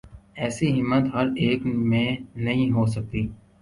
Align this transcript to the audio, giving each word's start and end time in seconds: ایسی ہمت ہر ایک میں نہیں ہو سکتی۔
ایسی 0.35 0.67
ہمت 0.79 1.03
ہر 1.13 1.27
ایک 1.43 1.59
میں 1.89 2.09
نہیں 2.37 2.71
ہو 2.71 2.85
سکتی۔ 2.95 3.27